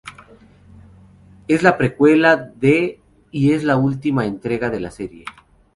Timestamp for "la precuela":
1.61-2.35